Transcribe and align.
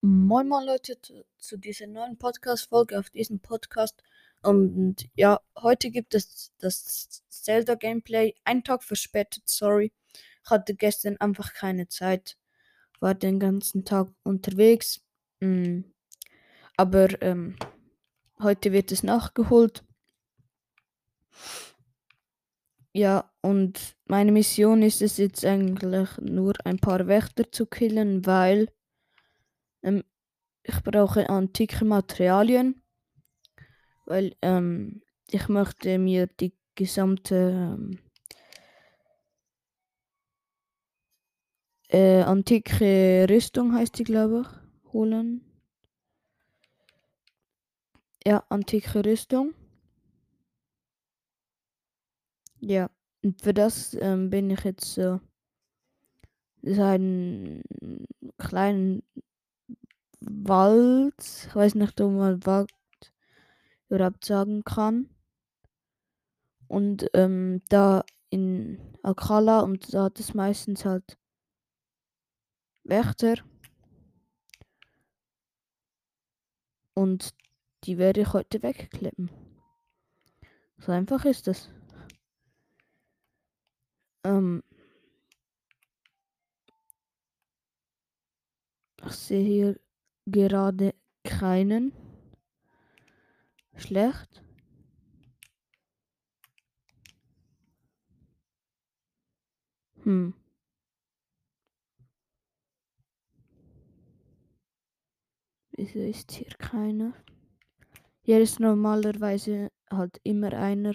Moin 0.00 0.46
Moin 0.46 0.64
Leute 0.64 0.96
zu, 1.38 1.56
dieser 1.56 1.88
neuen 1.88 2.18
Podcast-Folge 2.18 3.00
auf 3.00 3.10
diesem 3.10 3.40
Podcast. 3.40 4.00
Und 4.42 5.08
ja, 5.16 5.40
heute 5.56 5.90
gibt 5.90 6.14
es 6.14 6.52
das 6.58 7.24
Zelda-Gameplay. 7.28 8.36
Ein 8.44 8.62
Tag 8.62 8.84
verspätet, 8.84 9.42
sorry. 9.46 9.92
Ich 10.44 10.50
hatte 10.50 10.76
gestern 10.76 11.16
einfach 11.16 11.52
keine 11.52 11.88
Zeit. 11.88 12.36
War 13.00 13.16
den 13.16 13.40
ganzen 13.40 13.84
Tag 13.84 14.06
unterwegs. 14.22 15.00
Mm. 15.40 15.80
Aber 16.76 17.20
ähm, 17.20 17.56
heute 18.40 18.70
wird 18.70 18.92
es 18.92 19.02
nachgeholt. 19.02 19.82
Ja, 22.92 23.32
und 23.40 23.96
meine 24.04 24.30
Mission 24.30 24.82
ist 24.82 25.02
es 25.02 25.16
jetzt 25.16 25.44
eigentlich 25.44 26.08
nur 26.18 26.54
ein 26.64 26.78
paar 26.78 27.08
Wächter 27.08 27.50
zu 27.50 27.66
killen, 27.66 28.24
weil 28.26 28.68
ähm, 29.88 30.04
ich 30.62 30.82
brauche 30.84 31.28
antike 31.30 31.84
Materialien, 31.84 32.82
weil 34.06 34.34
ähm, 34.42 35.02
ich 35.30 35.48
möchte 35.48 35.98
mir 35.98 36.26
die 36.26 36.54
gesamte 36.74 37.76
ähm, 37.78 37.98
äh, 41.90 42.22
antike 42.22 43.26
Rüstung 43.28 43.74
heißt 43.74 43.98
die, 43.98 44.04
glaube 44.04 44.46
ich, 44.46 44.92
holen. 44.92 45.42
Ja, 48.24 48.44
antike 48.48 49.04
Rüstung. 49.04 49.54
Ja, 52.60 52.88
und 53.24 53.42
für 53.42 53.52
das 53.54 53.94
ähm, 54.00 54.30
bin 54.30 54.50
ich 54.50 54.60
jetzt 54.64 54.94
so 54.94 55.20
so 56.62 56.82
einen 56.82 57.62
kleinen 58.38 59.02
Wald, 60.20 61.14
ich 61.18 61.54
weiß 61.54 61.74
nicht, 61.76 62.00
ob 62.00 62.12
man 62.12 62.44
Wald 62.46 62.70
überhaupt 63.88 64.24
sagen 64.24 64.64
kann. 64.64 65.08
Und 66.66 67.08
ähm, 67.14 67.62
da 67.68 68.04
in 68.30 68.78
Alcala 69.02 69.60
und 69.60 69.92
da 69.94 70.04
hat 70.04 70.20
es 70.20 70.34
meistens 70.34 70.84
halt 70.84 71.18
Wächter. 72.84 73.36
Und 76.94 77.34
die 77.84 77.96
werde 77.96 78.22
ich 78.22 78.32
heute 78.32 78.62
wegklippen. 78.62 79.30
So 80.78 80.92
einfach 80.92 81.24
ist 81.24 81.46
das. 81.46 81.70
Ähm, 84.24 84.62
ich 89.06 89.12
sehe 89.12 89.44
hier 89.44 89.80
gerade 90.30 90.94
keinen. 91.24 91.92
Schlecht. 93.76 94.42
Hm. 100.02 100.34
Wieso 105.72 106.00
ist 106.00 106.32
hier 106.32 106.48
keiner? 106.58 107.12
Hier 108.22 108.40
ist 108.40 108.58
normalerweise 108.58 109.70
halt 109.90 110.20
immer 110.24 110.52
einer. 110.52 110.94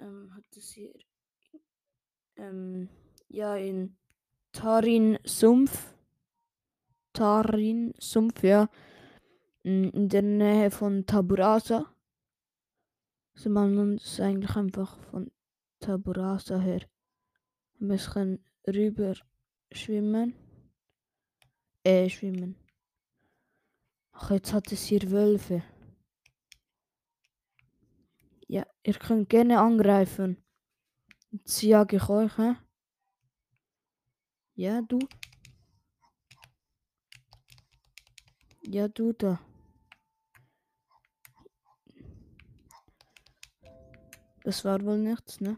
Ähm, 0.00 0.34
hat 0.34 0.44
es 0.56 0.70
hier. 0.70 0.94
Ähm, 2.36 2.88
ja, 3.28 3.56
in 3.56 3.96
Tarin 4.52 5.18
Sumpf. 5.24 5.94
Tarin 7.18 7.94
Sumpf, 7.98 8.44
ja. 8.44 8.70
In 9.64 10.08
der 10.08 10.22
Nähe 10.22 10.70
von 10.70 11.04
Taburasa. 11.04 11.92
Also 13.34 13.50
man 13.50 13.74
muss 13.74 14.20
eigentlich 14.20 14.54
einfach 14.54 14.96
von 15.10 15.28
Taburasa 15.80 16.60
her 16.60 16.82
ein 17.80 17.88
bisschen 17.88 18.44
rüber 18.68 19.14
schwimmen. 19.72 20.32
Äh, 21.82 22.08
schwimmen. 22.08 22.54
Ach, 24.12 24.30
jetzt 24.30 24.52
hat 24.52 24.70
es 24.70 24.84
hier 24.84 25.10
Wölfe. 25.10 25.64
Ja, 28.46 28.64
ihr 28.84 28.94
könnt 28.94 29.28
gerne 29.28 29.58
angreifen. 29.58 30.36
Jetzt 31.32 31.62
jage 31.62 31.96
ich 31.96 32.08
euch, 32.08 32.38
hä? 32.38 32.54
Ja, 34.54 34.82
du. 34.82 35.00
Ja, 38.70 38.86
du 38.86 39.14
da. 39.14 39.40
Das 44.44 44.62
war 44.62 44.84
wohl 44.84 44.98
nichts, 44.98 45.40
ne? 45.40 45.56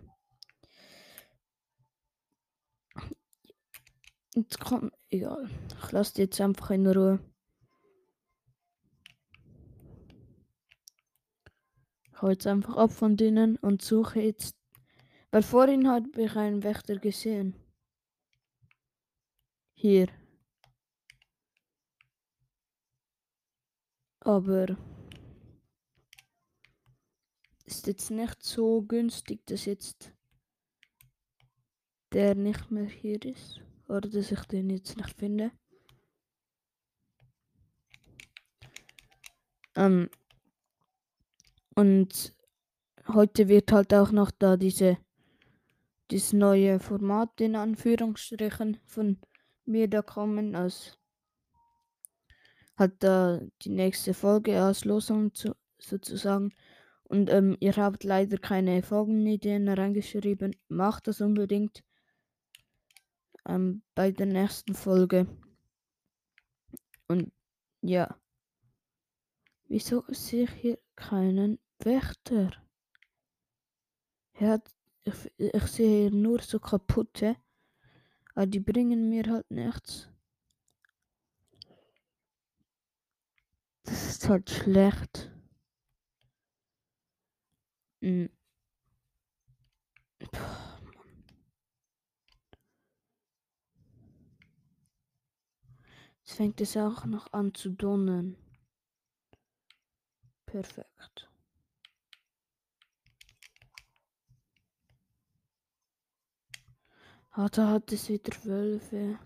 Jetzt 4.37 4.60
komm, 4.60 4.93
egal. 5.09 5.50
Ich 5.82 5.91
lasse 5.91 6.15
die 6.15 6.20
jetzt 6.22 6.41
einfach 6.41 6.70
in 6.70 6.87
Ruhe. 6.87 7.19
Ich 12.12 12.22
hau 12.22 12.28
jetzt 12.28 12.47
einfach 12.47 12.76
ab 12.76 12.93
von 12.93 13.16
denen 13.16 13.56
und 13.56 13.82
suche 13.82 14.20
jetzt. 14.20 14.56
Weil 15.32 15.43
vorhin 15.43 15.88
habe 15.88 16.09
ich 16.16 16.37
einen 16.37 16.62
Wächter 16.62 16.94
gesehen. 16.94 17.56
Hier. 19.75 20.19
Aber 24.30 24.76
ist 27.64 27.88
jetzt 27.88 28.12
nicht 28.12 28.41
so 28.44 28.80
günstig, 28.82 29.44
dass 29.46 29.64
jetzt 29.64 30.12
der 32.12 32.36
nicht 32.36 32.70
mehr 32.70 32.84
hier 32.84 33.20
ist. 33.24 33.60
Oder 33.88 34.08
dass 34.08 34.30
ich 34.30 34.44
den 34.44 34.70
jetzt 34.70 34.96
nicht 34.96 35.10
finde. 35.19 35.50
Ähm, 39.74 40.08
und 41.74 42.32
heute 43.08 43.48
wird 43.48 43.72
halt 43.72 43.92
auch 43.92 44.12
noch 44.12 44.30
da 44.30 44.56
diese 44.56 44.96
das 46.06 46.32
neue 46.32 46.78
Format 46.78 47.40
in 47.40 47.56
Anführungsstrichen 47.56 48.78
von 48.84 49.19
mir 49.64 49.88
da 49.88 50.02
kommen, 50.02 50.54
als 50.54 51.00
halt 52.80 52.94
da 53.04 53.41
die 53.62 53.70
nächste 53.70 54.14
Folge 54.14 54.62
Auslosung 54.64 55.32
zu, 55.34 55.54
sozusagen. 55.78 56.52
Und 57.04 57.30
ähm, 57.30 57.56
ihr 57.60 57.76
habt 57.76 58.04
leider 58.04 58.38
keine 58.38 58.82
Folgenideen 58.82 59.68
reingeschrieben. 59.68 60.56
Macht 60.68 61.06
das 61.06 61.20
unbedingt 61.20 61.84
ähm, 63.46 63.82
bei 63.94 64.10
der 64.10 64.26
nächsten 64.26 64.74
Folge. 64.74 65.26
Und 67.08 67.32
ja. 67.82 68.16
Wieso 69.69 70.04
sehe 70.08 70.44
ich 70.44 70.50
hier 70.52 70.78
keinen 70.96 71.58
Wächter? 71.78 72.50
Er 74.34 74.50
hat, 74.50 74.70
ich, 75.04 75.32
ich 75.36 75.62
sehe 75.64 76.02
hier 76.02 76.10
nur 76.10 76.40
so 76.40 76.58
kaputte. 76.58 77.36
Aber 78.34 78.46
die 78.46 78.60
bringen 78.60 79.08
mir 79.10 79.24
halt 79.24 79.50
nichts. 79.50 80.08
Das 83.90 84.06
ist 84.06 84.28
halt 84.28 84.48
schlecht. 84.48 85.32
Mhm. 88.00 88.30
Jetzt 96.22 96.36
fängt 96.36 96.60
es 96.60 96.76
auch 96.76 97.04
noch 97.04 97.32
an 97.32 97.52
zu 97.52 97.70
donnern. 97.70 98.37
Perfekt. 100.46 101.28
Ah, 107.32 107.48
da 107.48 107.70
hat 107.70 107.90
es 107.93 108.08
wieder 108.08 108.32
Wölfe. 108.44 109.19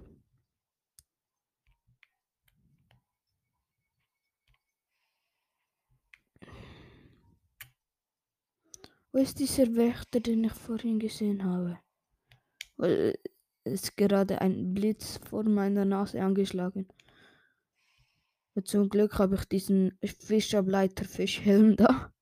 Wo 9.14 9.20
ist 9.20 9.38
dieser 9.38 9.76
Wächter, 9.76 10.18
den 10.18 10.42
ich 10.42 10.52
vorhin 10.52 10.98
gesehen 10.98 11.44
habe? 11.44 11.78
Weil 12.76 13.16
ist 13.62 13.96
gerade 13.96 14.40
ein 14.40 14.74
Blitz 14.74 15.18
vor 15.18 15.44
meiner 15.44 15.84
Nase 15.84 16.20
angeschlagen. 16.20 16.88
Und 18.54 18.66
zum 18.66 18.88
Glück 18.88 19.20
habe 19.20 19.36
ich 19.36 19.44
diesen 19.44 19.96
Fischableiter-Fischhelm 20.02 21.76
da. 21.76 22.12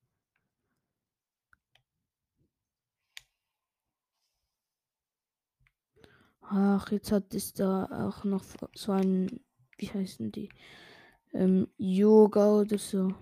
Ach, 6.41 6.91
jetzt 6.91 7.11
hat 7.11 7.33
es 7.33 7.53
da 7.53 7.85
auch 8.07 8.23
noch 8.23 8.43
so 8.75 8.91
einen 8.91 9.43
wie 9.79 9.89
heißen 9.89 10.31
die? 10.31 10.49
Ähm, 11.33 11.69
Yoga 11.77 12.59
oder 12.59 12.77
so. 12.77 13.15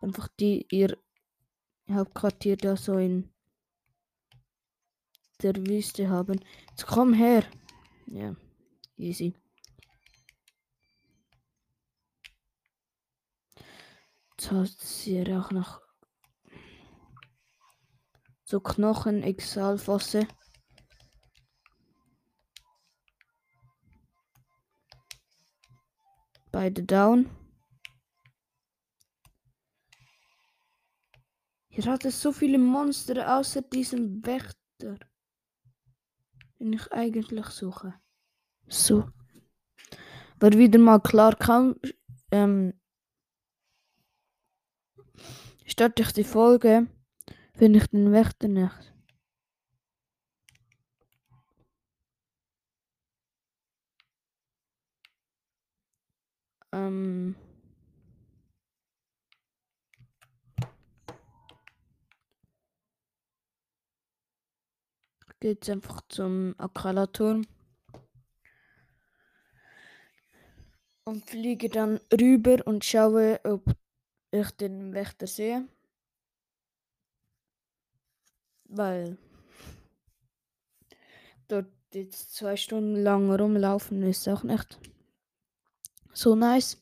Einfach 0.00 0.26
die 0.40 0.66
ihr 0.72 0.98
Hauptquartier 1.94 2.56
da 2.56 2.76
so 2.76 2.98
in 2.98 3.30
der 5.42 5.56
Wüste 5.56 6.08
haben. 6.08 6.40
Jetzt 6.70 6.86
komm 6.86 7.14
her. 7.14 7.44
Ja, 8.06 8.34
easy. 8.96 9.34
Jetzt 14.30 14.50
hat 14.50 14.68
sie 14.68 15.22
auch 15.34 15.50
noch 15.50 15.80
so 18.44 18.58
Knochen, 18.58 19.22
Exalfosse. 19.22 20.26
Beide 26.50 26.82
down. 26.82 27.30
Hier 31.80 31.92
hat 31.92 32.04
es 32.04 32.20
so 32.20 32.30
viele 32.30 32.58
Monster 32.58 33.38
außer 33.38 33.62
diesem 33.62 34.26
Wächter, 34.26 34.98
den 36.58 36.74
ich 36.74 36.92
eigentlich 36.92 37.46
suche. 37.46 37.94
So. 38.68 39.08
Aber 40.34 40.52
wieder 40.58 40.78
mal 40.78 41.00
klar, 41.00 41.34
kaum 41.36 41.76
ähm, 42.30 42.74
starte 45.64 46.02
ich 46.02 46.12
die 46.12 46.24
Folge, 46.24 46.86
finde 47.54 47.78
ich 47.78 47.86
den 47.86 48.12
Wächter 48.12 48.48
nicht. 48.48 48.92
Ähm. 56.72 57.36
Geht's 65.40 65.70
einfach 65.70 66.02
zum 66.08 66.54
Akralaturm. 66.58 67.46
Und 71.04 71.28
fliege 71.28 71.70
dann 71.70 71.98
rüber 72.12 72.58
und 72.66 72.84
schaue, 72.84 73.40
ob 73.44 73.74
ich 74.30 74.50
den 74.52 74.92
Wächter 74.92 75.26
sehe. 75.26 75.66
Weil 78.64 79.16
dort 81.48 81.66
jetzt 81.94 82.34
zwei 82.36 82.56
Stunden 82.56 83.02
lang 83.02 83.32
rumlaufen 83.34 84.02
ist 84.02 84.28
auch 84.28 84.42
nicht 84.44 84.78
so 86.12 86.34
nice. 86.34 86.76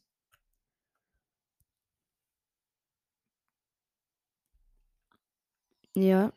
Ja. 5.95 6.33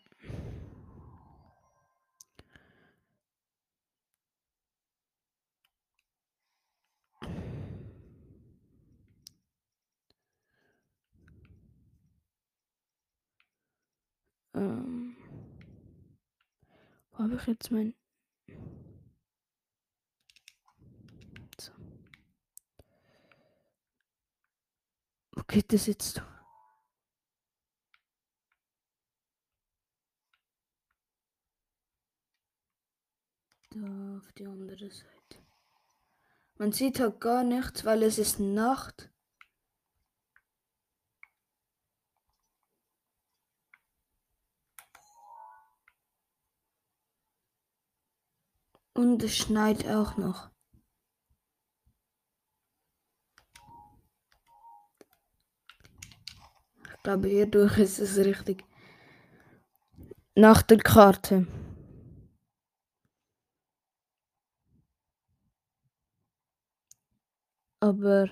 Ähm. 14.61 15.15
Wo 17.11 17.23
habe 17.23 17.35
ich 17.35 17.47
jetzt 17.47 17.71
mein. 17.71 17.95
So. 21.59 21.71
Wo 25.31 25.41
geht 25.47 25.73
das 25.73 25.87
jetzt? 25.87 26.21
Da 33.71 34.17
auf 34.17 34.31
die 34.33 34.45
andere 34.45 34.91
Seite. 34.91 35.39
Man 36.59 36.71
sieht 36.71 36.99
halt 36.99 37.19
gar 37.19 37.43
nichts, 37.43 37.83
weil 37.83 38.03
es 38.03 38.19
ist 38.19 38.39
Nacht. 38.39 39.09
Und 49.01 49.23
es 49.23 49.35
schneit 49.35 49.87
auch 49.87 50.15
noch. 50.17 50.51
Ich 56.83 57.01
glaube, 57.01 57.29
hierdurch 57.29 57.79
ist 57.79 57.97
es 57.97 58.15
richtig. 58.19 58.63
Nach 60.35 60.61
der 60.61 60.77
Karte. 60.77 61.47
Aber 67.79 68.29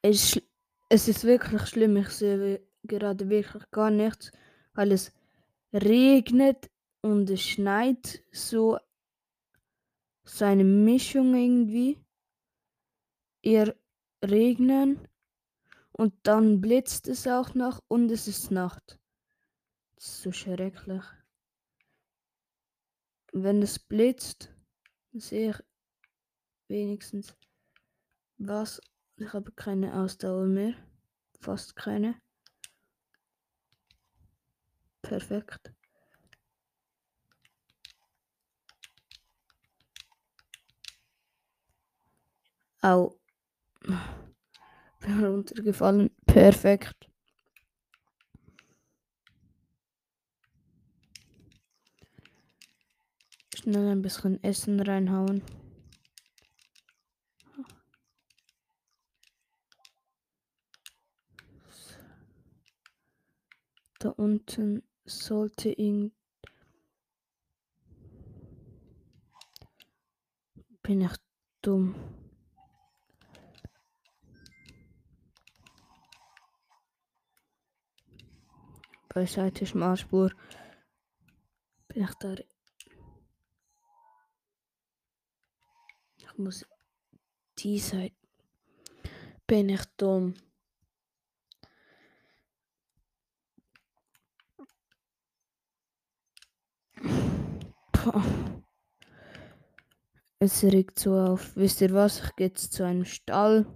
es, 0.00 0.40
ist 0.88 1.24
wirklich 1.24 1.68
schlimm. 1.68 1.98
Ich 1.98 2.08
sehe 2.08 2.66
gerade 2.84 3.28
wirklich 3.28 3.70
gar 3.70 3.90
nichts, 3.90 4.32
weil 4.72 4.92
es 4.92 5.12
regnet 5.74 6.71
und 7.02 7.28
es 7.28 7.42
schneit 7.42 8.22
so 8.32 8.78
seine 10.24 10.64
Mischung 10.64 11.34
irgendwie. 11.34 11.98
Eher 13.42 13.76
regnen 14.24 15.08
und 15.90 16.14
dann 16.22 16.60
blitzt 16.60 17.08
es 17.08 17.26
auch 17.26 17.54
noch 17.54 17.82
und 17.88 18.10
es 18.10 18.28
ist 18.28 18.50
Nacht. 18.52 19.00
Das 19.96 20.06
ist 20.06 20.22
so 20.22 20.32
schrecklich. 20.32 21.04
Wenn 23.32 23.62
es 23.62 23.78
blitzt, 23.78 24.54
sehe 25.12 25.50
ich 25.50 25.56
wenigstens 26.68 27.34
was. 28.38 28.80
Ich 29.16 29.32
habe 29.32 29.50
keine 29.52 29.94
Ausdauer 29.94 30.46
mehr. 30.46 30.74
Fast 31.40 31.74
keine. 31.74 32.20
Perfekt. 35.02 35.72
Au. 42.82 43.16
Bin 45.00 45.24
runtergefallen. 45.24 46.10
Perfekt. 46.26 47.08
Schnell 53.54 53.88
ein 53.88 54.02
bisschen 54.02 54.42
Essen 54.42 54.80
reinhauen. 54.80 55.42
Da 64.00 64.08
unten 64.08 64.82
sollte 65.04 65.70
ihn. 65.70 66.12
Bin 70.82 71.02
ich 71.02 71.12
dumm. 71.60 71.94
Beiseite 79.14 79.66
Schmalspur. 79.66 80.30
Bin 81.88 82.04
ich 82.04 82.14
da. 82.14 82.34
Ich 86.16 86.38
muss 86.38 86.66
die 87.58 87.78
Seite. 87.78 88.16
Bin 89.46 89.68
ich 89.68 89.84
dumm. 89.98 90.34
Es 100.38 100.64
regt 100.64 100.98
so 100.98 101.18
auf. 101.18 101.54
Wisst 101.54 101.82
ihr 101.82 101.92
was? 101.92 102.24
Ich 102.24 102.36
gehe 102.36 102.46
jetzt 102.46 102.72
zu 102.72 102.84
einem 102.84 103.04
Stall. 103.04 103.66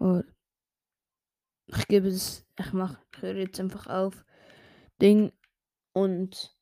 Oh. 0.00 0.22
Ich 1.66 1.86
gebe 1.88 2.08
es. 2.08 2.44
Ich 2.58 2.72
mache. 2.72 2.98
Ich 3.14 3.22
höre 3.22 3.36
jetzt 3.36 3.60
einfach 3.60 3.86
auf. 3.86 4.24
Ding. 5.00 5.32
Und. 5.92 6.56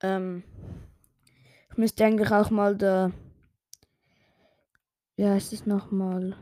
Ähm. 0.00 0.44
Ich 1.70 1.76
müsste 1.76 2.04
eigentlich 2.04 2.30
auch 2.30 2.50
mal 2.50 2.76
da. 2.76 3.12
Wie 5.16 5.26
heißt 5.26 5.52
es 5.52 5.66
nochmal? 5.66 6.36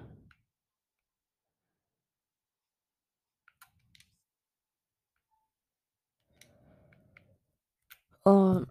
Oh, 8.26 8.64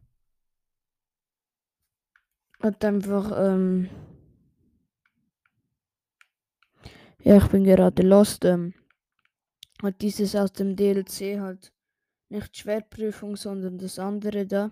hat 2.61 2.83
einfach, 2.85 3.31
ähm, 3.37 3.89
ja, 7.23 7.37
ich 7.37 7.47
bin 7.47 7.63
gerade 7.63 8.03
lost, 8.03 8.45
ähm, 8.45 8.73
hat 9.81 10.01
dieses 10.01 10.35
aus 10.35 10.51
dem 10.53 10.75
DLC 10.75 11.39
halt 11.39 11.73
nicht 12.29 12.57
Schwerprüfung, 12.57 13.35
sondern 13.35 13.77
das 13.77 13.99
andere 13.99 14.45
da. 14.45 14.71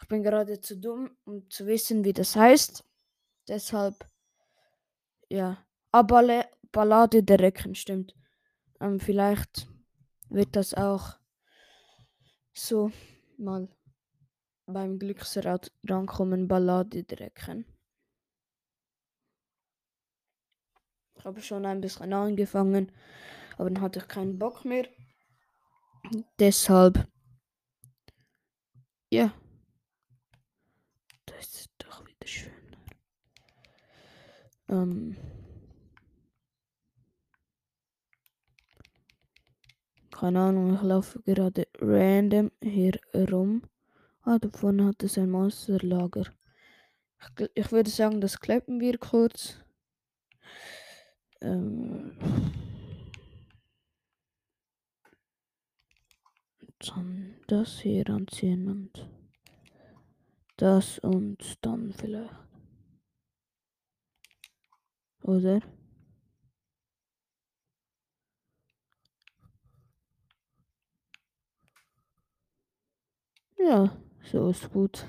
Ich 0.00 0.08
bin 0.08 0.22
gerade 0.22 0.60
zu 0.60 0.76
dumm, 0.76 1.10
um 1.24 1.48
zu 1.50 1.66
wissen, 1.66 2.04
wie 2.04 2.12
das 2.12 2.34
heißt. 2.34 2.84
Deshalb, 3.48 4.08
ja. 5.28 5.64
Aber 5.92 6.44
Ballade 6.72 7.22
der 7.22 7.40
Recken, 7.40 7.74
stimmt. 7.74 8.14
Ähm, 8.80 9.00
vielleicht 9.00 9.68
wird 10.28 10.56
das 10.56 10.72
auch 10.74 11.18
so 12.54 12.90
mal 13.36 13.68
beim 14.66 14.98
Glücksrad 14.98 15.72
rankommen, 15.88 16.48
Ballade 16.48 17.02
der 17.02 17.20
Recken. 17.20 17.66
Ich 21.09 21.09
habe 21.24 21.40
schon 21.42 21.66
ein 21.66 21.80
bisschen 21.80 22.12
angefangen, 22.12 22.92
aber 23.56 23.70
dann 23.70 23.82
hatte 23.82 24.00
ich 24.00 24.08
keinen 24.08 24.38
Bock 24.38 24.64
mehr. 24.64 24.86
Deshalb, 26.38 27.06
ja. 29.10 29.32
Das 31.26 31.54
ist 31.54 31.70
doch 31.78 32.06
wieder 32.06 32.26
schön. 32.26 32.52
Ähm. 34.68 35.16
Keine 40.10 40.40
Ahnung, 40.40 40.74
ich 40.74 40.82
laufe 40.82 41.20
gerade 41.22 41.66
random 41.80 42.50
hier 42.62 43.00
rum. 43.14 43.62
Ah, 44.22 44.38
da 44.38 44.50
vorne 44.50 44.84
hat 44.86 45.02
es 45.02 45.16
ein 45.16 45.30
Monsterlager. 45.30 46.26
Ich, 47.38 47.50
ich 47.54 47.72
würde 47.72 47.90
sagen, 47.90 48.20
das 48.20 48.38
klappen 48.38 48.80
wir 48.80 48.98
kurz. 48.98 49.56
Ähm. 51.42 52.12
Dann 56.78 57.36
das 57.46 57.80
hier 57.80 58.08
anziehen 58.08 58.68
und 58.68 59.06
das 60.56 60.98
und 60.98 61.58
dann 61.64 61.92
vielleicht. 61.92 62.34
Oder? 65.22 65.60
Ja, 73.58 73.96
so 74.22 74.48
ist 74.50 74.70
gut. 74.72 75.06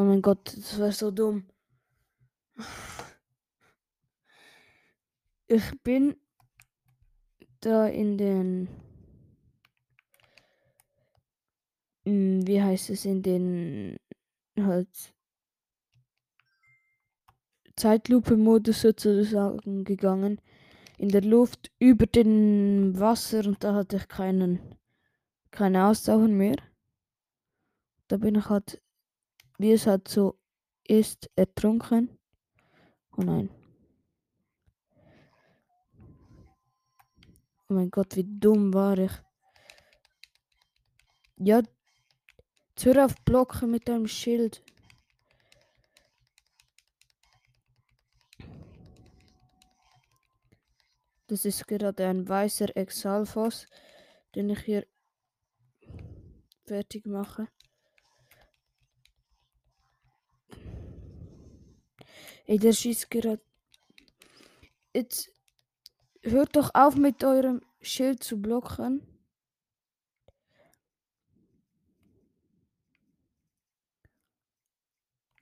Oh 0.00 0.02
mein 0.02 0.22
Gott, 0.22 0.56
das 0.56 0.80
war 0.80 0.92
so 0.92 1.10
dumm. 1.10 1.44
Ich 5.46 5.82
bin 5.82 6.16
da 7.60 7.86
in 7.86 8.16
den 8.16 8.68
hm, 12.06 12.46
wie 12.46 12.62
heißt 12.62 12.88
es 12.88 13.04
in 13.04 13.20
den 13.20 13.98
halt 14.58 14.88
Zeitlupe-Modus 17.76 18.80
sozusagen 18.80 19.84
gegangen. 19.84 20.40
In 20.96 21.10
der 21.10 21.24
Luft 21.24 21.70
über 21.78 22.06
dem 22.06 22.98
Wasser 22.98 23.44
und 23.44 23.62
da 23.62 23.74
hatte 23.74 23.96
ich 23.96 24.08
keinen 24.08 24.60
keine 25.50 25.88
Ausdauer 25.88 26.28
mehr. 26.28 26.56
Da 28.08 28.16
bin 28.16 28.36
ich 28.36 28.48
halt, 28.48 28.80
wie 29.60 29.72
es 29.72 29.86
halt 29.86 30.08
so 30.08 30.38
ist, 30.84 31.30
ertrunken. 31.36 32.18
Oh 33.14 33.22
nein. 33.22 33.50
Oh 37.68 37.74
mein 37.74 37.90
Gott, 37.90 38.16
wie 38.16 38.24
dumm 38.24 38.72
war 38.72 38.96
ich. 38.96 39.12
Ja, 41.36 41.60
hör 42.82 43.04
auf 43.04 43.14
Blocken 43.26 43.70
mit 43.70 43.86
deinem 43.86 44.08
Schild. 44.08 44.62
Das 51.26 51.44
ist 51.44 51.68
gerade 51.68 52.06
ein 52.06 52.26
weißer 52.26 52.74
Exalfos, 52.78 53.66
den 54.34 54.48
ich 54.48 54.60
hier 54.60 54.86
fertig 56.66 57.06
mache. 57.06 57.48
Ey, 62.50 62.58
der 62.58 62.72
schießt 62.72 63.08
gerade. 63.12 63.40
Jetzt 64.92 65.30
hört 66.22 66.56
doch 66.56 66.70
auf 66.74 66.96
mit 66.96 67.22
eurem 67.22 67.60
Schild 67.80 68.24
zu 68.24 68.42
blocken. 68.42 69.06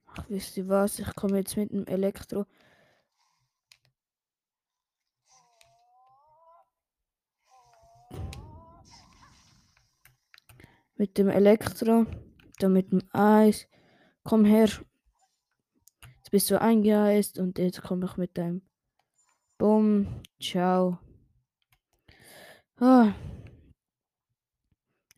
Ach, 0.05 0.29
wisst 0.29 0.59
ihr 0.59 0.69
was? 0.69 0.99
Ich 0.99 1.15
komme 1.15 1.39
jetzt 1.39 1.57
mit 1.57 1.71
dem 1.71 1.87
Elektro. 1.87 2.45
Mit 10.97 11.17
dem 11.17 11.31
Elektro. 11.31 12.05
Dann 12.59 12.75
mit 12.75 12.93
dem 12.93 13.01
Eis. 13.15 13.67
Komm 14.25 14.45
her. 14.45 14.69
Jetzt 16.29 16.33
bist 16.33 16.51
du 16.51 16.61
eingeeist 16.61 17.39
und 17.39 17.57
jetzt 17.59 17.81
komme 17.81 18.05
ich 18.05 18.19
mit 18.19 18.37
deinem 18.37 18.61
Bumm. 19.57 20.21
Ciao. 20.39 20.99
Ah. 22.77 23.15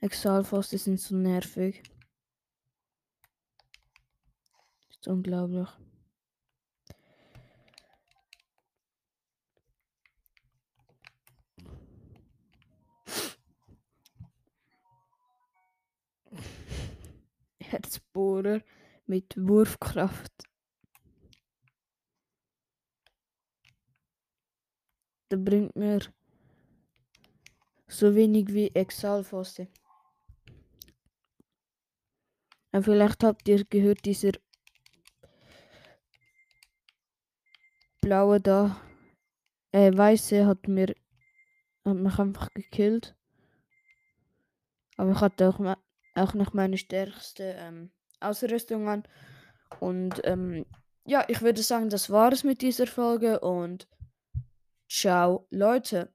Exalfos, 0.00 0.69
die 0.69 0.79
sind 0.79 1.00
so 1.00 1.17
nervig. 1.17 1.83
Ist 4.88 5.09
unglaublich. 5.09 5.69
Herzbohrer 17.59 18.61
mit 19.07 19.35
Wurfkraft. 19.37 20.50
Der 25.30 25.37
bringt 25.37 25.76
mir 25.76 26.00
so 27.87 28.14
wenig 28.14 28.49
wie 28.52 28.68
Exalfosse. 28.75 29.68
Ja, 32.72 32.82
vielleicht 32.82 33.25
habt 33.25 33.49
ihr 33.49 33.64
gehört, 33.64 34.04
dieser 34.04 34.32
blaue 38.00 38.40
da, 38.40 38.80
äh, 39.72 39.92
weiße 39.96 40.46
hat 40.46 40.68
mir 40.68 40.94
hat 41.84 41.96
mich 41.96 42.18
einfach 42.18 42.52
gekillt. 42.54 43.16
Aber 44.96 45.12
ich 45.12 45.20
hatte 45.20 45.49
auch, 45.49 45.76
auch 46.14 46.34
noch 46.34 46.52
meine 46.52 46.76
stärkste 46.76 47.54
ähm, 47.58 47.90
Ausrüstung 48.20 48.88
an. 48.88 49.04
Und 49.80 50.20
ähm, 50.25 50.66
ja, 51.06 51.25
ich 51.28 51.40
würde 51.42 51.62
sagen, 51.62 51.88
das 51.88 52.10
war 52.10 52.32
es 52.32 52.44
mit 52.44 52.62
dieser 52.62 52.87
Folge 52.87 53.40
und 53.40 53.88
ciao 54.90 55.47
Leute. 55.50 56.09